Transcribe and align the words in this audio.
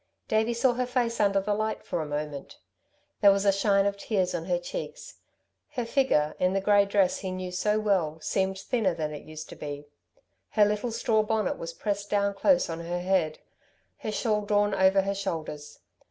Davey 0.27 0.55
saw 0.55 0.73
her 0.73 0.87
face 0.87 1.19
under 1.19 1.39
the 1.39 1.53
light 1.53 1.85
for 1.85 2.01
a 2.01 2.07
moment. 2.07 2.57
There 3.21 3.29
was 3.31 3.45
a 3.45 3.51
shine 3.51 3.85
of 3.85 3.97
tears 3.97 4.33
on 4.33 4.45
her 4.45 4.57
cheeks. 4.57 5.17
Her 5.73 5.85
figure, 5.85 6.33
in 6.39 6.53
the 6.53 6.59
grey 6.59 6.85
dress 6.85 7.19
he 7.19 7.29
knew 7.29 7.51
so 7.51 7.79
well, 7.79 8.19
seemed 8.19 8.57
thinner 8.57 8.95
than 8.95 9.13
it 9.13 9.25
used 9.27 9.47
to 9.49 9.55
be. 9.55 9.85
Her 10.49 10.65
little 10.65 10.91
straw 10.91 11.21
bonnet 11.21 11.59
was 11.59 11.73
pressed 11.75 12.09
down 12.09 12.33
close 12.33 12.67
on 12.67 12.79
her 12.79 12.99
head, 13.01 13.37
her 13.99 14.11
shawl 14.11 14.41
drawn 14.41 14.73
over 14.73 15.03
her 15.03 15.13
shoulders. 15.13 15.77